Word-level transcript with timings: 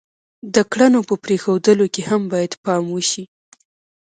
د 0.55 0.57
کړنو 0.71 0.99
په 1.09 1.15
پرېښودلو 1.23 1.85
کې 1.93 2.01
هم 2.09 2.21
باید 2.33 2.51
پام 2.63 2.83
وشي. 2.93 3.23